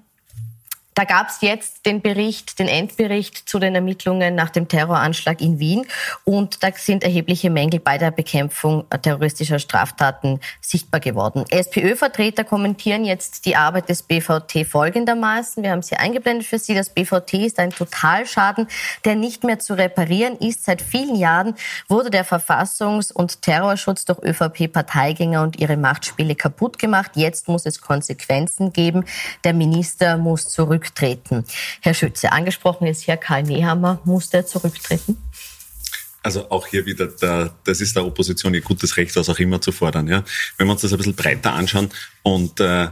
[0.96, 5.58] Da gab es jetzt den Bericht, den Endbericht zu den Ermittlungen nach dem Terroranschlag in
[5.58, 5.86] Wien.
[6.24, 11.44] Und da sind erhebliche Mängel bei der Bekämpfung terroristischer Straftaten sichtbar geworden.
[11.50, 15.62] SPÖ-Vertreter kommentieren jetzt die Arbeit des BVT folgendermaßen.
[15.62, 16.74] Wir haben es hier eingeblendet für Sie.
[16.74, 18.66] Das BVT ist ein Totalschaden,
[19.04, 20.64] der nicht mehr zu reparieren ist.
[20.64, 21.56] Seit vielen Jahren
[21.88, 27.10] wurde der Verfassungs- und Terrorschutz durch ÖVP-Parteigänger und ihre Machtspiele kaputt gemacht.
[27.16, 29.04] Jetzt muss es Konsequenzen geben.
[29.44, 31.44] Der Minister muss zurück zurücktreten.
[31.80, 34.00] Herr Schütze, angesprochen ist hier Karl Nehammer.
[34.04, 35.16] Muss der zurücktreten?
[36.22, 39.60] Also auch hier wieder, der, das ist der Opposition ihr gutes Recht, was auch immer
[39.60, 40.08] zu fordern.
[40.08, 40.24] Ja.
[40.56, 41.90] Wenn wir uns das ein bisschen breiter anschauen
[42.22, 42.88] und äh,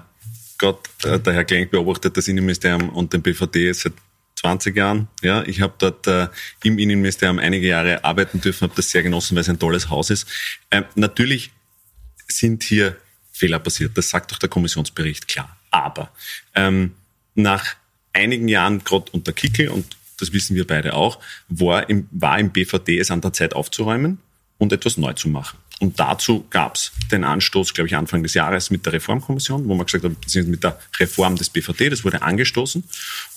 [0.58, 3.92] Gott, äh, der Herr Klenk beobachtet das Innenministerium und den BVD seit
[4.36, 5.08] 20 Jahren.
[5.22, 6.28] Ja, ich habe dort äh,
[6.62, 10.10] im Innenministerium einige Jahre arbeiten dürfen, habe das sehr genossen, weil es ein tolles Haus
[10.10, 10.28] ist.
[10.70, 11.50] Äh, natürlich
[12.28, 12.96] sind hier
[13.32, 15.56] Fehler passiert, das sagt auch der Kommissionsbericht klar.
[15.70, 16.10] Aber
[16.54, 16.94] ähm,
[17.34, 17.74] nach
[18.14, 22.50] einigen Jahren, gerade unter Kickel, und das wissen wir beide auch, war im, war im
[22.50, 24.18] BVD es an der Zeit aufzuräumen
[24.58, 25.58] und etwas neu zu machen.
[25.80, 29.74] Und dazu gab es den Anstoß, glaube ich, Anfang des Jahres mit der Reformkommission, wo
[29.74, 32.84] man gesagt hat, beziehungsweise mit der Reform des BVD, das wurde angestoßen.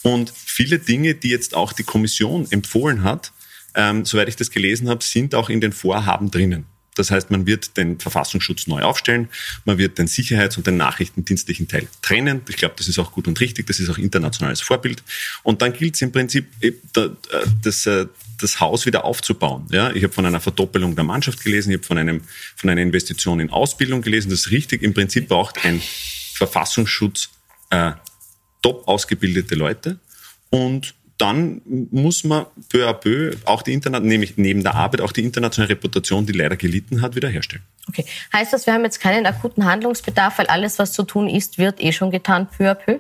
[0.04, 3.32] Und viele Dinge, die jetzt auch die Kommission empfohlen hat,
[3.74, 6.66] ähm, soweit ich das gelesen habe, sind auch in den Vorhaben drinnen.
[6.98, 9.30] Das heißt, man wird den Verfassungsschutz neu aufstellen,
[9.66, 12.42] man wird den Sicherheits- und den nachrichtendienstlichen Teil trennen.
[12.50, 15.04] Ich glaube, das ist auch gut und richtig, das ist auch internationales Vorbild.
[15.44, 16.72] Und dann gilt es im Prinzip, äh,
[17.62, 18.08] das, äh,
[18.40, 19.68] das Haus wieder aufzubauen.
[19.72, 22.22] Ja, ich habe von einer Verdoppelung der Mannschaft gelesen, ich habe von, einem,
[22.56, 24.30] von einer Investition in Ausbildung gelesen.
[24.30, 24.84] Das ist richtig.
[24.84, 25.82] Im Prinzip braucht ein
[26.34, 27.30] Verfassungsschutz
[27.70, 27.92] äh,
[28.62, 30.00] top ausgebildete Leute
[30.50, 35.12] und dann muss man peu à peu auch die Internet, nämlich neben der Arbeit auch
[35.12, 37.64] die internationale Reputation, die leider gelitten hat, wiederherstellen.
[37.90, 38.06] Okay.
[38.34, 41.82] Heißt das, wir haben jetzt keinen akuten Handlungsbedarf, weil alles, was zu tun ist, wird
[41.82, 43.00] eh schon getan, peu à peu?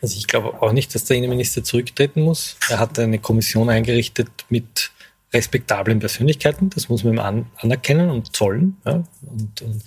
[0.00, 2.56] Also ich glaube auch nicht, dass der Innenminister zurücktreten muss.
[2.68, 4.92] Er hat eine Kommission eingerichtet mit
[5.32, 8.76] respektablen Persönlichkeiten, das muss man ihm an, anerkennen und zollen.
[8.86, 9.04] Ja.
[9.22, 9.82] Und, und,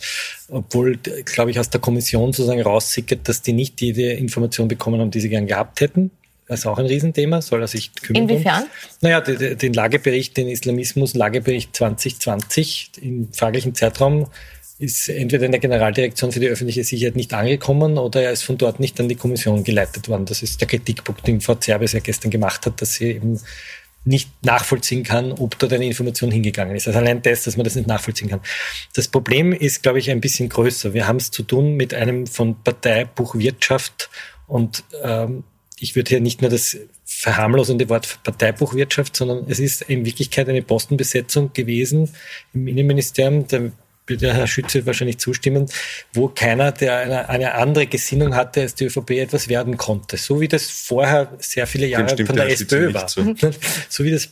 [0.50, 5.12] obwohl, glaube ich, aus der Kommission sozusagen raussickert, dass die nicht jede Information bekommen haben,
[5.12, 6.12] die sie gern gehabt hätten.
[6.50, 8.28] Das ist auch ein Riesenthema, soll er sich kümmern.
[8.28, 8.64] Inwiefern?
[9.02, 14.26] Naja, den Lagebericht, den Islamismus, Lagebericht 2020 im fraglichen Zeitraum
[14.80, 18.58] ist entweder in der Generaldirektion für die öffentliche Sicherheit nicht angekommen oder er ist von
[18.58, 20.26] dort nicht an die Kommission geleitet worden.
[20.26, 23.40] Das ist der Kritikpunkt, den Frau Zerbes ja gestern gemacht hat, dass sie eben
[24.06, 26.88] nicht nachvollziehen kann, ob dort eine Information hingegangen ist.
[26.88, 28.42] Also allein das, dass man das nicht nachvollziehen kann.
[28.96, 30.96] Das Problem ist, glaube ich, ein bisschen größer.
[30.96, 34.10] Wir haben es zu tun mit einem von Parteibuch Wirtschaft
[34.48, 35.44] und ähm,
[35.80, 40.62] ich würde hier nicht nur das verharmlosende Wort Parteibuchwirtschaft, sondern es ist in Wirklichkeit eine
[40.62, 42.10] Postenbesetzung gewesen
[42.54, 43.72] im Innenministerium, da
[44.10, 45.68] wird der Herr Schütze wahrscheinlich zustimmen,
[46.14, 50.18] wo keiner, der eine, eine, andere Gesinnung hatte als die ÖVP, etwas werden konnte.
[50.18, 53.08] So wie das vorher sehr viele Jahre von der, der SPÖ war.
[53.08, 53.22] So.
[53.90, 54.30] so wie das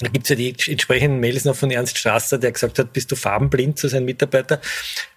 [0.00, 3.16] da gibt's ja die entsprechenden Mails noch von Ernst Strasser, der gesagt hat, bist du
[3.16, 4.60] farbenblind zu seinen Mitarbeiter.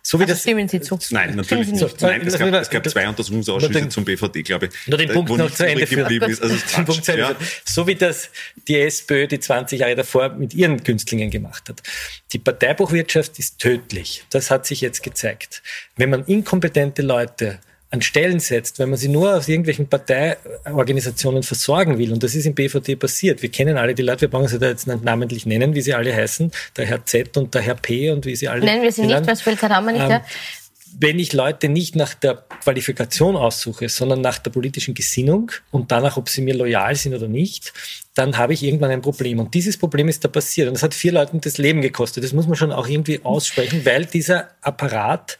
[0.01, 0.97] So wie also das stimmen Sie zu?
[1.11, 1.83] Nein, natürlich nicht.
[1.83, 2.01] nicht.
[2.01, 4.87] Nein, es gab, es gab zwei Untersuchungsausschüsse zum BVD, glaube ich.
[4.87, 6.11] Nur den Punkt noch zu Ende führen.
[6.23, 6.41] Ist.
[6.41, 7.35] Also den Punkt zu Ende ja.
[7.63, 8.29] So wie das
[8.67, 11.83] die SPÖ die 20 Jahre davor mit ihren Künstlingen gemacht hat.
[12.33, 14.23] Die Parteibuchwirtschaft ist tödlich.
[14.31, 15.61] Das hat sich jetzt gezeigt.
[15.95, 17.59] Wenn man inkompetente Leute
[17.91, 22.13] an Stellen setzt, wenn man sie nur aus irgendwelchen Parteiorganisationen versorgen will.
[22.13, 23.41] Und das ist im BVD passiert.
[23.41, 25.93] Wir kennen alle die Leute, wir brauchen sie da jetzt nicht namentlich nennen, wie sie
[25.93, 26.51] alle heißen.
[26.77, 28.63] Der Herr Z und der Herr P und wie sie alle.
[28.63, 30.09] Nennen wir sie nicht, was viel Zeit haben wir nicht.
[30.09, 30.21] Ähm,
[30.99, 36.17] wenn ich Leute nicht nach der Qualifikation aussuche, sondern nach der politischen Gesinnung und danach,
[36.17, 37.73] ob sie mir loyal sind oder nicht,
[38.13, 39.39] dann habe ich irgendwann ein Problem.
[39.39, 40.67] Und dieses Problem ist da passiert.
[40.67, 42.23] Und das hat vier Leuten das Leben gekostet.
[42.23, 45.37] Das muss man schon auch irgendwie aussprechen, weil dieser Apparat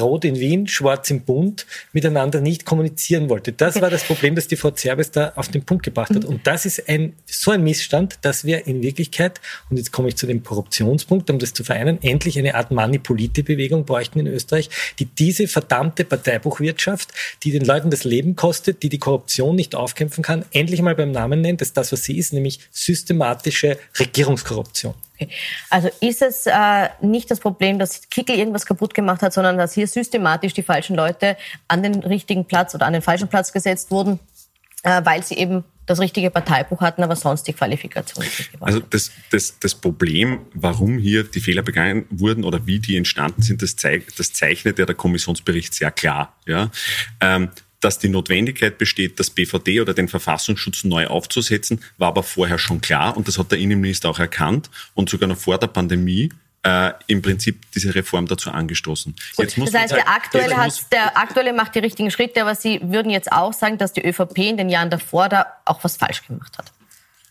[0.00, 3.52] Rot in Wien, Schwarz im Bund miteinander nicht kommunizieren wollte.
[3.52, 6.24] Das war das Problem, das die Frau Zerbes da auf den Punkt gebracht hat.
[6.24, 10.16] Und das ist ein, so ein Missstand, dass wir in Wirklichkeit, und jetzt komme ich
[10.16, 15.06] zu dem Korruptionspunkt, um das zu vereinen, endlich eine Art Manipulite-Bewegung bräuchten in Österreich, die
[15.06, 20.44] diese verdammte Parteibuchwirtschaft, die den Leuten das Leben kostet, die die Korruption nicht aufkämpfen kann,
[20.52, 24.94] endlich mal beim Namen nennt, das ist das, was sie ist, nämlich systematische Regierungskorruption.
[25.14, 25.28] Okay.
[25.70, 29.72] Also ist es äh, nicht das Problem, dass Kickel irgendwas kaputt gemacht hat, sondern dass
[29.74, 31.36] hier systematisch die falschen Leute
[31.68, 34.18] an den richtigen Platz oder an den falschen Platz gesetzt wurden,
[34.82, 38.80] äh, weil sie eben das richtige Parteibuch hatten, aber sonst die Qualifikation nicht gemacht Also
[38.80, 43.62] das, das, das Problem, warum hier die Fehler begangen wurden oder wie die entstanden sind,
[43.62, 46.34] das, zeig, das zeichnet ja der Kommissionsbericht sehr klar.
[46.46, 46.70] Ja?
[47.20, 47.50] Ähm,
[47.84, 52.80] dass die Notwendigkeit besteht, das BVD oder den Verfassungsschutz neu aufzusetzen, war aber vorher schon
[52.80, 56.30] klar und das hat der Innenminister auch erkannt und sogar noch vor der Pandemie
[56.62, 59.14] äh, im Prinzip diese Reform dazu angestoßen.
[59.36, 63.30] Das heißt, der, aktuelle hat, der aktuelle macht die richtigen Schritte, aber Sie würden jetzt
[63.30, 66.72] auch sagen, dass die ÖVP in den Jahren davor da auch was falsch gemacht hat.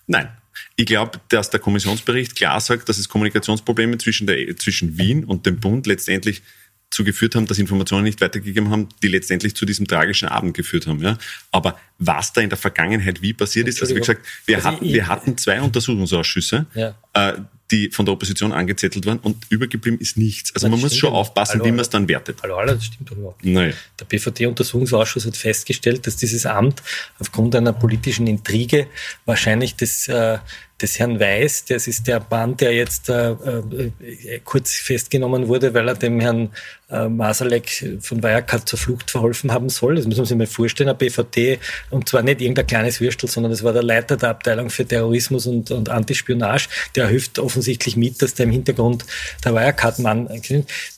[0.08, 0.30] Nein.
[0.76, 5.48] Ich glaube, dass der Kommissionsbericht klar sagt, dass es Kommunikationsprobleme zwischen, der, zwischen Wien und
[5.48, 6.44] dem Bund letztendlich
[6.93, 10.86] zu geführt haben, dass Informationen nicht weitergegeben haben, die letztendlich zu diesem tragischen Abend geführt
[10.86, 11.01] haben.
[11.01, 11.17] Ja?
[11.51, 14.86] Aber was da in der Vergangenheit wie passiert ist, also wie gesagt, wir also hatten,
[14.86, 16.95] wir hatten zwei Untersuchungsausschüsse, ja.
[17.13, 17.34] äh,
[17.71, 20.53] die von der Opposition angezettelt waren und übergeblieben ist nichts.
[20.53, 22.43] Also Nein, man muss schon aufpassen, hallo, wie man es dann wertet.
[22.43, 23.56] Hallo, hallo, das stimmt doch überhaupt nicht.
[23.56, 23.73] Nein.
[23.99, 26.84] Der BVD-Untersuchungsausschuss hat festgestellt, dass dieses Amt
[27.17, 28.88] aufgrund einer politischen Intrige
[29.25, 30.38] wahrscheinlich das äh,
[30.84, 35.88] des Herrn Weiß, das ist der Mann, der jetzt äh, äh, kurz festgenommen wurde, weil
[35.88, 36.50] er dem Herrn
[36.91, 39.96] äh, Masalek von Wirecard zur Flucht verholfen haben soll.
[39.96, 43.52] Das müssen wir sich mal vorstellen, ein BVD, und zwar nicht irgendein kleines Würstel, sondern
[43.52, 48.22] es war der Leiter der Abteilung für Terrorismus und, und Antispionage, der hilft offensichtlich mit,
[48.22, 49.06] dass der im Hintergrund
[49.43, 50.30] der Wirecard-Mann,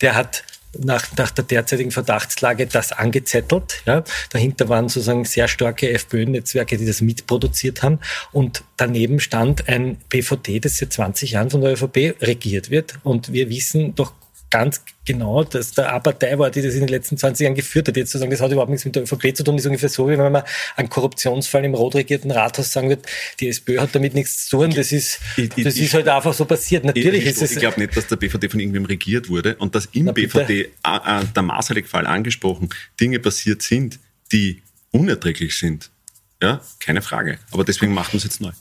[0.02, 0.43] der hat
[0.79, 3.81] nach, nach der derzeitigen Verdachtslage das angezettelt.
[3.85, 4.03] Ja.
[4.31, 7.99] Dahinter waren sozusagen sehr starke FPÖ-Netzwerke, die das mitproduziert haben.
[8.31, 12.95] Und daneben stand ein BVD, das seit 20 Jahren von der ÖVP regiert wird.
[13.03, 14.13] Und wir wissen doch
[14.49, 17.88] ganz genau, dass da eine Partei war, die das in den letzten 20 Jahren geführt
[17.88, 17.97] hat.
[17.97, 20.08] Jetzt zu sagen, das hat überhaupt nichts mit der ÖVP zu tun, ist ungefähr so,
[20.08, 20.43] wie wenn man
[20.75, 23.05] einen Korruptionsfall im rot regierten Rathaus sagen wird,
[23.39, 24.71] die SPÖ hat damit nichts zu tun.
[24.71, 26.86] Das ist, ich, ich, das ist halt einfach so passiert.
[26.86, 27.51] Natürlich ich, ist es.
[27.51, 31.25] Ich glaube nicht, dass der BVD von irgendwem regiert wurde und dass im BVD äh,
[31.36, 33.99] der Masalek-Fall angesprochen Dinge passiert sind,
[34.31, 35.91] die unerträglich sind.
[36.41, 37.39] Ja, keine Frage.
[37.51, 38.51] Aber deswegen machen wir es jetzt neu.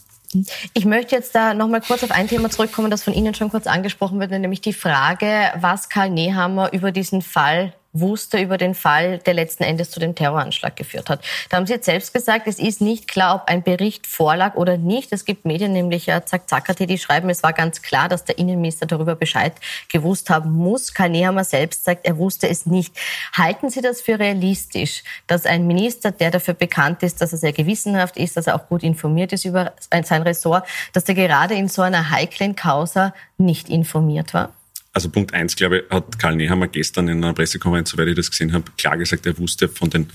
[0.73, 3.51] Ich möchte jetzt da noch mal kurz auf ein Thema zurückkommen, das von Ihnen schon
[3.51, 8.75] kurz angesprochen wird, nämlich die Frage, was Karl Nehammer über diesen Fall wusste über den
[8.75, 11.25] Fall, der letzten Endes zu dem Terroranschlag geführt hat.
[11.49, 14.77] Da haben Sie jetzt selbst gesagt, es ist nicht klar, ob ein Bericht vorlag oder
[14.77, 15.13] nicht.
[15.13, 18.39] Es gibt Medien, nämlich ja, Zack Zackerte, die schreiben, es war ganz klar, dass der
[18.39, 19.55] Innenminister darüber Bescheid
[19.89, 20.93] gewusst haben muss.
[20.93, 22.95] Karl Nehammer selbst sagt, er wusste es nicht.
[23.33, 27.53] Halten Sie das für realistisch, dass ein Minister, der dafür bekannt ist, dass er sehr
[27.53, 31.69] gewissenhaft ist, dass er auch gut informiert ist über sein Ressort, dass er gerade in
[31.69, 34.53] so einer heiklen Causa nicht informiert war?
[34.95, 38.31] Also Punkt eins, glaube ich, hat Karl Nehammer gestern in einer Pressekonferenz, soweit ich das
[38.31, 40.07] gesehen habe, klar gesagt, er wusste von den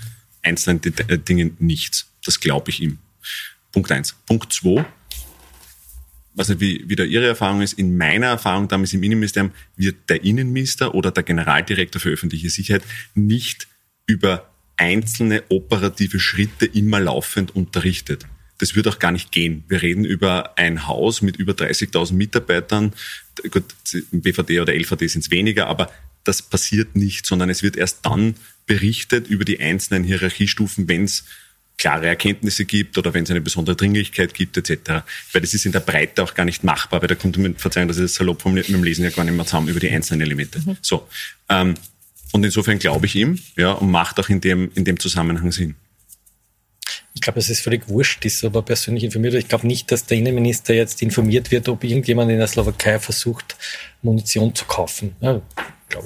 [0.42, 2.10] einzelnen äh, Dingen nichts.
[2.26, 2.98] Das glaube ich ihm.
[3.72, 4.16] Punkt eins.
[4.26, 4.86] Punkt zwei,
[6.36, 7.74] weiß nicht, wie, wie da Ihre Erfahrung ist.
[7.74, 12.84] In meiner Erfahrung damals im Innenministerium wird der Innenminister oder der Generaldirektor für öffentliche Sicherheit
[13.14, 13.68] nicht
[14.06, 18.26] über einzelne operative Schritte immer laufend unterrichtet.
[18.60, 19.64] Das wird auch gar nicht gehen.
[19.68, 22.94] Wir reden über ein Haus mit über 30.000 Mitarbeitern.
[23.52, 23.66] Gut,
[24.12, 25.92] im BVD oder LVD sind es weniger, aber
[26.24, 31.26] das passiert nicht, sondern es wird erst dann berichtet über die einzelnen Hierarchiestufen, wenn es
[31.78, 35.06] klare Erkenntnisse gibt oder wenn es eine besondere Dringlichkeit gibt etc.
[35.32, 37.88] Weil das ist in der Breite auch gar nicht machbar, weil da kommt man verzeihen,
[37.88, 39.90] dass ich das salopp formuliert, mit dem Lesen ja gar nicht mehr zusammen über die
[39.90, 40.60] einzelnen Elemente.
[40.60, 40.78] Mhm.
[40.82, 41.08] So.
[41.48, 41.76] Ähm,
[42.32, 45.76] und insofern glaube ich ihm, ja, und macht auch in dem, in dem Zusammenhang Sinn.
[47.20, 49.34] Ich glaube, es völlig wurscht ist, ob er persönlich informiert.
[49.34, 53.58] Ich glaube nicht, dass der Innenminister jetzt informiert wird, ob irgendjemand in der Slowakei versucht,
[54.02, 55.18] Munition zu kaufen.
[55.20, 55.42] Ja.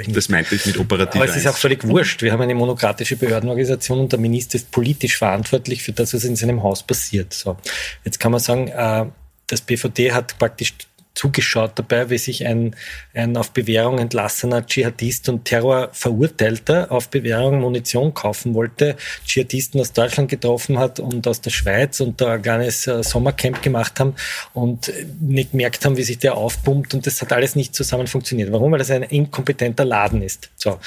[0.07, 1.21] Das meinte ich mit operativ.
[1.21, 2.23] Aber es ist auch völlig wurscht.
[2.23, 6.35] Wir haben eine monokratische Behördenorganisation und der Minister ist politisch verantwortlich für das, was in
[6.35, 7.31] seinem Haus passiert.
[7.31, 7.57] So.
[8.03, 9.05] Jetzt kann man sagen, äh,
[9.45, 10.73] das BVD hat praktisch
[11.13, 12.75] zugeschaut dabei, wie sich ein,
[13.13, 18.95] ein auf Bewährung entlassener Dschihadist und Terrorverurteilter auf Bewährung Munition kaufen wollte,
[19.25, 23.61] Dschihadisten aus Deutschland getroffen hat und aus der Schweiz und da ein kleines äh, Sommercamp
[23.61, 24.15] gemacht haben
[24.53, 28.51] und nicht gemerkt haben, wie sich der aufpumpt und das hat alles nicht zusammen funktioniert.
[28.51, 28.71] Warum?
[28.71, 30.49] Weil das ein inkompetenter Laden ist.
[30.55, 30.79] So.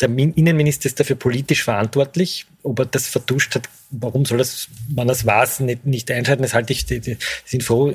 [0.00, 2.46] Der Innenminister ist dafür politisch verantwortlich.
[2.62, 6.52] Ob er das vertuscht hat, warum soll das, man das weiß, nicht, nicht einschalten, das
[6.52, 6.84] halte ich,
[7.44, 7.94] sind froh.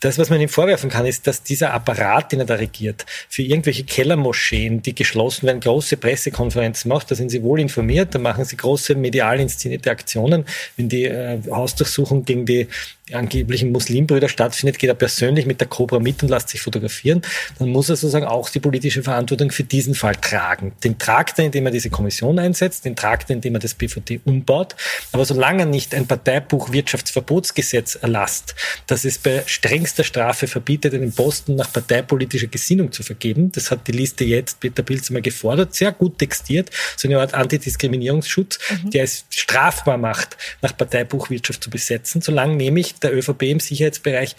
[0.00, 3.42] Das, was man ihm vorwerfen kann, ist, dass dieser Apparat, den er da regiert, für
[3.42, 8.44] irgendwelche Kellermoscheen, die geschlossen werden, große Pressekonferenzen macht, da sind sie wohl informiert, da machen
[8.44, 10.44] sie große medial inszenierte Aktionen.
[10.76, 12.68] Wenn die äh, Hausdurchsuchung gegen die
[13.12, 17.22] angeblichen Muslimbrüder stattfindet, geht er persönlich mit der Cobra mit und lässt sich fotografieren,
[17.58, 20.72] dann muss er sozusagen auch die politische Verantwortung für diesen Fall tragen.
[20.82, 24.20] Den tragt er, indem er diese Kommission einsetzt, den tragt er, indem er das BVD
[24.24, 24.76] umbaut.
[25.12, 28.54] Aber solange er nicht ein Parteibuch Wirtschaftsverbotsgesetz erlasst,
[28.86, 33.86] das es bei strengster Strafe verbietet, einen Posten nach parteipolitischer Gesinnung zu vergeben, das hat
[33.86, 38.90] die Liste jetzt Peter Pilz mal gefordert, sehr gut textiert, so eine Art Antidiskriminierungsschutz, mhm.
[38.90, 44.36] der es strafbar macht, nach Parteibuch Wirtschaft zu besetzen, solange nämlich der ÖVP im Sicherheitsbereich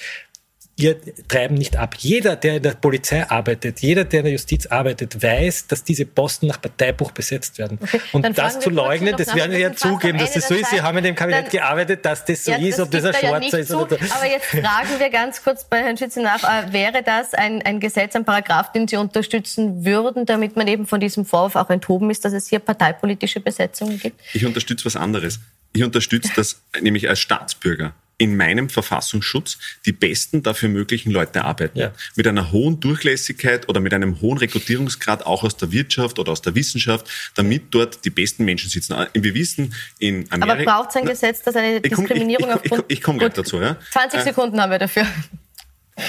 [0.78, 0.96] ihr
[1.28, 1.96] treiben nicht ab.
[1.98, 6.06] Jeder, der in der Polizei arbeitet, jeder, der in der Justiz arbeitet, weiß, dass diese
[6.06, 7.80] Posten nach Parteibuch besetzt werden.
[7.82, 10.70] Okay, und das zu leugnen, das werden Sie ja zugeben, dass das so ist.
[10.70, 13.14] Sie haben in dem Kabinett dann, gearbeitet, dass das so ja, ist, ob das ein
[13.16, 14.14] Schwarzer ja ist oder so.
[14.14, 17.80] Aber jetzt fragen wir ganz kurz bei Herrn Schütze nach, äh, wäre das ein, ein
[17.80, 22.12] Gesetz, ein Paragraph, den Sie unterstützen würden, damit man eben von diesem Vorwurf auch enthoben
[22.12, 24.22] ist, dass es hier parteipolitische Besetzungen gibt?
[24.34, 25.40] Ich unterstütze was anderes.
[25.74, 31.78] Ich unterstütze das nämlich als Staatsbürger in meinem Verfassungsschutz die besten dafür möglichen Leute arbeiten.
[31.78, 31.92] Ja.
[32.16, 36.42] Mit einer hohen Durchlässigkeit oder mit einem hohen Rekrutierungsgrad auch aus der Wirtschaft oder aus
[36.42, 38.94] der Wissenschaft, damit dort die besten Menschen sitzen.
[38.94, 40.54] Ah, wir wissen, in Amerika...
[40.54, 42.86] Aber braucht es ein Gesetz, das eine Diskriminierung ich, ich, ich, aufgrund...
[42.88, 43.62] Ich, ich komme gleich dazu.
[43.62, 43.78] Ja.
[43.92, 45.06] 20 Sekunden äh, haben wir dafür.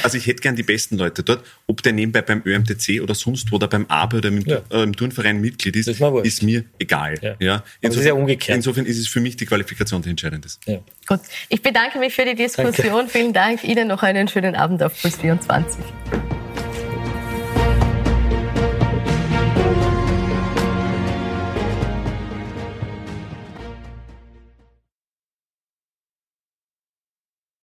[0.03, 1.45] Also ich hätte gern die besten Leute dort.
[1.67, 4.61] Ob der nebenbei beim ÖMTC oder sonst wo oder beim ABE oder im, ja.
[4.71, 7.15] äh, im Turnverein Mitglied ist, ist, ist mir egal.
[7.23, 7.37] Ja.
[7.39, 7.65] Ja.
[7.81, 8.57] Insofern, ist ja umgekehrt.
[8.57, 10.49] Insofern ist es für mich die Qualifikation die entscheidende.
[10.67, 10.79] Ja.
[11.07, 11.21] Gut.
[11.49, 12.75] Ich bedanke mich für die Diskussion.
[12.75, 13.11] Danke.
[13.11, 13.65] Vielen Dank.
[13.65, 15.83] Ihnen noch einen schönen Abend auf Plus 24.